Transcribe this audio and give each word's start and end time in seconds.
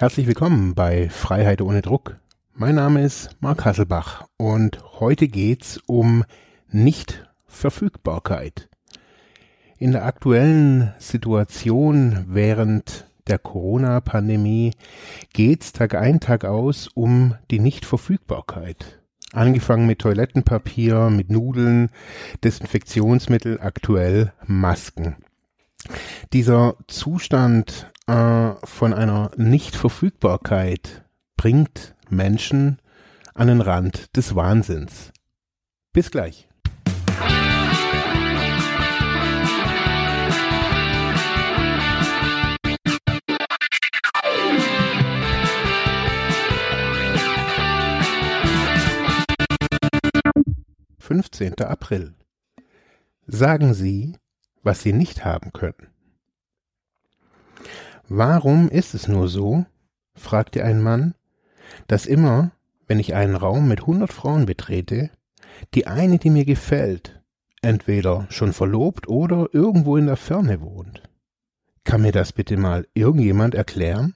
Herzlich 0.00 0.28
willkommen 0.28 0.76
bei 0.76 1.10
Freiheit 1.10 1.60
ohne 1.60 1.82
Druck. 1.82 2.20
Mein 2.54 2.76
Name 2.76 3.02
ist 3.02 3.30
Marc 3.40 3.64
Hasselbach 3.64 4.28
und 4.36 4.78
heute 5.00 5.26
geht's 5.26 5.80
um 5.88 6.24
Nichtverfügbarkeit. 6.70 8.68
In 9.76 9.90
der 9.90 10.04
aktuellen 10.04 10.94
Situation 10.98 12.26
während 12.28 13.10
der 13.26 13.40
Corona-Pandemie 13.40 14.70
geht's 15.32 15.72
Tag 15.72 15.96
ein, 15.96 16.20
Tag 16.20 16.44
aus 16.44 16.86
um 16.94 17.34
die 17.50 17.58
Nichtverfügbarkeit. 17.58 19.02
Angefangen 19.32 19.88
mit 19.88 19.98
Toilettenpapier, 19.98 21.10
mit 21.10 21.28
Nudeln, 21.28 21.90
Desinfektionsmittel, 22.44 23.60
aktuell 23.60 24.32
Masken. 24.46 25.16
Dieser 26.32 26.76
Zustand 26.86 27.90
äh, 28.08 28.54
von 28.66 28.94
einer 28.94 29.30
Nichtverfügbarkeit 29.36 31.04
bringt 31.36 31.94
Menschen 32.08 32.78
an 33.34 33.48
den 33.48 33.60
Rand 33.60 34.16
des 34.16 34.34
Wahnsinns. 34.34 35.12
Bis 35.92 36.10
gleich. 36.10 36.48
Fünfzehnter 50.98 51.70
April. 51.70 52.14
Sagen 53.26 53.72
Sie, 53.72 54.16
was 54.62 54.82
Sie 54.82 54.92
nicht 54.92 55.24
haben 55.24 55.52
können. 55.52 55.97
Warum 58.08 58.70
ist 58.70 58.94
es 58.94 59.06
nur 59.06 59.28
so, 59.28 59.66
fragte 60.14 60.64
ein 60.64 60.82
Mann, 60.82 61.14
dass 61.88 62.06
immer, 62.06 62.52
wenn 62.86 62.98
ich 62.98 63.14
einen 63.14 63.36
Raum 63.36 63.68
mit 63.68 63.86
hundert 63.86 64.14
Frauen 64.14 64.46
betrete, 64.46 65.10
die 65.74 65.86
eine, 65.86 66.18
die 66.18 66.30
mir 66.30 66.46
gefällt, 66.46 67.20
entweder 67.60 68.26
schon 68.30 68.54
verlobt 68.54 69.08
oder 69.08 69.48
irgendwo 69.52 69.98
in 69.98 70.06
der 70.06 70.16
Ferne 70.16 70.62
wohnt. 70.62 71.02
Kann 71.84 72.00
mir 72.00 72.12
das 72.12 72.32
bitte 72.32 72.56
mal 72.56 72.86
irgendjemand 72.94 73.54
erklären? 73.54 74.14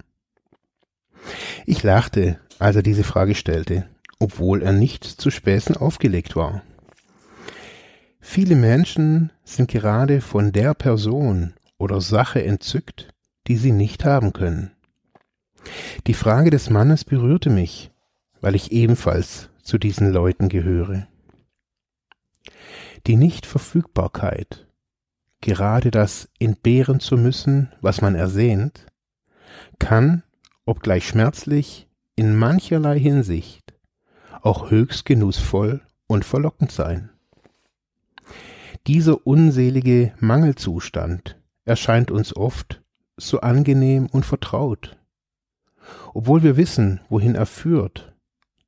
Ich 1.67 1.83
lachte, 1.83 2.39
als 2.59 2.77
er 2.77 2.83
diese 2.83 3.05
Frage 3.05 3.35
stellte, 3.35 3.87
obwohl 4.19 4.63
er 4.63 4.73
nicht 4.73 5.05
zu 5.05 5.31
Späßen 5.31 5.77
aufgelegt 5.77 6.35
war. 6.35 6.63
Viele 8.21 8.57
Menschen 8.57 9.33
sind 9.45 9.71
gerade 9.71 10.23
von 10.23 10.53
der 10.53 10.73
Person 10.75 11.53
oder 11.77 12.01
Sache 12.01 12.43
entzückt, 12.43 13.12
die 13.47 13.57
sie 13.57 13.73
nicht 13.73 14.05
haben 14.05 14.33
können. 14.33 14.73
Die 16.07 16.15
Frage 16.15 16.51
des 16.51 16.71
Mannes 16.71 17.05
berührte 17.05 17.51
mich, 17.51 17.91
weil 18.41 18.55
ich 18.55 18.73
ebenfalls 18.73 19.49
zu 19.63 19.79
diesen 19.79 20.13
Leuten 20.13 20.49
gehöre. 20.49 21.07
Die 23.07 23.17
Nichtverfügbarkeit, 23.17 24.67
gerade 25.41 25.91
das 25.91 26.29
entbehren 26.39 27.01
zu 27.01 27.17
müssen, 27.17 27.73
was 27.81 28.01
man 28.01 28.15
ersehnt, 28.15 28.87
kann, 29.79 30.23
obgleich 30.65 31.07
schmerzlich, 31.07 31.89
in 32.15 32.37
mancherlei 32.37 32.99
Hinsicht 32.99 33.63
auch 34.43 34.71
höchst 34.71 35.05
genussvoll 35.05 35.81
und 36.07 36.25
verlockend 36.25 36.73
sein. 36.73 37.11
Dieser 38.87 39.27
unselige 39.27 40.13
Mangelzustand 40.19 41.41
erscheint 41.65 42.11
uns 42.11 42.35
oft 42.37 42.82
so 43.27 43.41
angenehm 43.41 44.07
und 44.07 44.25
vertraut, 44.25 44.97
obwohl 46.15 46.43
wir 46.43 46.57
wissen, 46.57 47.01
wohin 47.09 47.35
er 47.35 47.47
führt, 47.47 48.15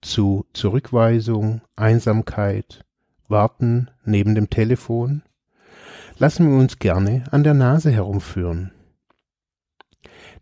zu 0.01 0.47
Zurückweisung, 0.53 1.63
Einsamkeit, 1.77 2.85
Warten 3.29 3.91
neben 4.05 4.35
dem 4.35 4.51
Telefon, 4.51 5.23
lassen 6.19 6.49
wir 6.49 6.57
uns 6.57 6.79
gerne 6.79 7.25
an 7.31 7.43
der 7.43 7.55
Nase 7.55 7.91
herumführen. 7.91 8.71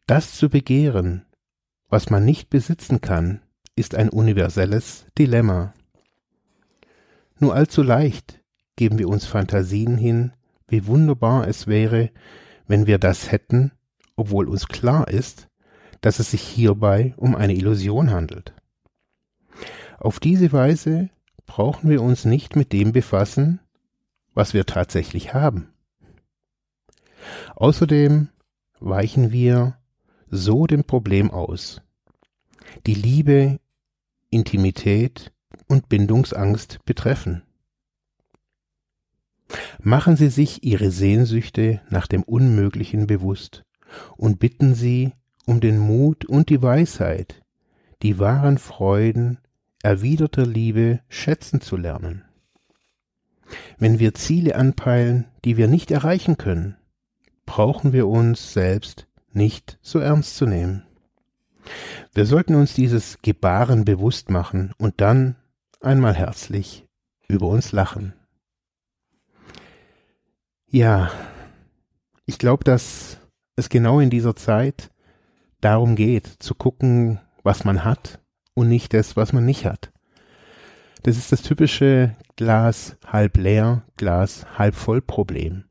Das 0.06 0.34
zu 0.34 0.48
begehren, 0.48 1.24
was 1.88 2.10
man 2.10 2.24
nicht 2.24 2.50
besitzen 2.50 3.00
kann, 3.00 3.40
ist 3.76 3.94
ein 3.94 4.08
universelles 4.08 5.06
Dilemma. 5.16 5.74
Nur 7.38 7.54
allzu 7.54 7.82
leicht 7.82 8.40
geben 8.76 8.98
wir 8.98 9.08
uns 9.08 9.26
Fantasien 9.26 9.96
hin, 9.96 10.32
wie 10.68 10.86
wunderbar 10.86 11.46
es 11.46 11.66
wäre, 11.66 12.10
wenn 12.66 12.86
wir 12.86 12.98
das 12.98 13.30
hätten, 13.30 13.72
obwohl 14.16 14.48
uns 14.48 14.68
klar 14.68 15.08
ist, 15.08 15.48
dass 16.00 16.18
es 16.18 16.30
sich 16.30 16.42
hierbei 16.42 17.14
um 17.16 17.34
eine 17.34 17.54
Illusion 17.54 18.10
handelt. 18.10 18.54
Auf 19.98 20.20
diese 20.20 20.52
Weise 20.52 21.10
brauchen 21.46 21.88
wir 21.88 22.02
uns 22.02 22.24
nicht 22.24 22.56
mit 22.56 22.72
dem 22.72 22.92
befassen, 22.92 23.60
was 24.34 24.52
wir 24.52 24.66
tatsächlich 24.66 25.32
haben. 25.32 25.72
Außerdem 27.54 28.28
weichen 28.80 29.30
wir 29.30 29.78
so 30.28 30.66
dem 30.66 30.84
Problem 30.84 31.30
aus. 31.30 31.82
Die 32.86 32.94
Liebe, 32.94 33.60
Intimität 34.30 35.32
und 35.68 35.88
Bindungsangst 35.88 36.84
betreffen. 36.84 37.42
Machen 39.80 40.16
Sie 40.16 40.30
sich 40.30 40.64
Ihre 40.64 40.90
Sehnsüchte 40.90 41.82
nach 41.90 42.06
dem 42.06 42.22
Unmöglichen 42.22 43.06
bewusst 43.06 43.64
und 44.16 44.38
bitten 44.38 44.74
Sie 44.74 45.12
um 45.46 45.60
den 45.60 45.78
Mut 45.78 46.24
und 46.24 46.50
die 46.50 46.62
Weisheit, 46.62 47.42
die 48.02 48.18
wahren 48.18 48.58
Freuden 48.58 49.38
erwiderter 49.82 50.46
Liebe 50.46 51.00
schätzen 51.08 51.60
zu 51.60 51.76
lernen. 51.76 52.24
Wenn 53.78 53.98
wir 53.98 54.14
Ziele 54.14 54.54
anpeilen, 54.56 55.26
die 55.44 55.56
wir 55.56 55.68
nicht 55.68 55.90
erreichen 55.90 56.36
können, 56.36 56.76
brauchen 57.46 57.92
wir 57.92 58.08
uns 58.08 58.52
selbst 58.52 59.06
nicht 59.32 59.78
so 59.82 59.98
ernst 59.98 60.36
zu 60.36 60.46
nehmen. 60.46 60.84
Wir 62.14 62.26
sollten 62.26 62.54
uns 62.54 62.74
dieses 62.74 63.18
Gebaren 63.22 63.84
bewusst 63.84 64.30
machen 64.30 64.72
und 64.78 65.00
dann 65.00 65.36
einmal 65.80 66.14
herzlich 66.14 66.86
über 67.28 67.48
uns 67.48 67.72
lachen. 67.72 68.14
Ja, 70.68 71.10
ich 72.24 72.38
glaube, 72.38 72.64
dass 72.64 73.18
es 73.56 73.68
genau 73.68 74.00
in 74.00 74.10
dieser 74.10 74.36
Zeit 74.36 74.90
darum 75.60 75.96
geht, 75.96 76.26
zu 76.26 76.54
gucken, 76.54 77.20
was 77.42 77.64
man 77.64 77.84
hat 77.84 78.20
und 78.54 78.68
nicht 78.68 78.94
das, 78.94 79.16
was 79.16 79.32
man 79.32 79.44
nicht 79.44 79.64
hat. 79.64 79.92
Das 81.02 81.16
ist 81.16 81.32
das 81.32 81.42
typische 81.42 82.14
Glas 82.36 82.96
halb 83.06 83.36
leer, 83.36 83.82
Glas 83.96 84.46
halb 84.56 84.74
voll 84.74 85.00
Problem. 85.00 85.64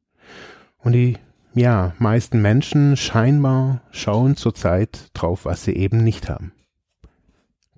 Und 0.78 0.94
die, 0.94 1.18
ja, 1.54 1.94
meisten 2.00 2.42
Menschen 2.42 2.98
scheinbar 2.98 3.82
schauen 3.92 4.36
zurzeit 4.36 5.10
drauf, 5.14 5.46
was 5.46 5.64
sie 5.64 5.74
eben 5.74 6.04
nicht 6.04 6.30
haben. 6.30 6.54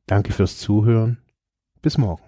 Danke 0.06 0.34
fürs 0.34 0.58
Zuhören. 0.58 1.20
Bis 1.82 1.98
morgen. 1.98 2.24